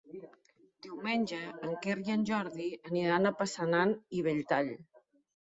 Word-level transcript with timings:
Diumenge 0.85 1.41
en 1.67 1.75
Quer 1.83 1.97
i 2.07 2.15
en 2.15 2.25
Jordi 2.31 2.67
aniran 2.91 3.31
a 3.31 3.33
Passanant 3.43 3.95
i 4.21 4.25
Belltall. 4.31 4.73